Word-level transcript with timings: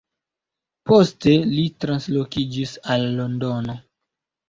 Poste 0.91 1.35
li 1.51 1.67
translokiĝis 1.87 2.75
al 2.97 3.09
Londono. 3.23 3.81